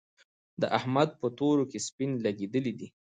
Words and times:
د 0.61 0.63
احمد 0.77 1.09
په 1.21 1.27
تورو 1.37 1.63
کې 1.71 1.79
سپين 1.87 2.11
لګېدلي 2.25 2.73
دي. 2.79 2.87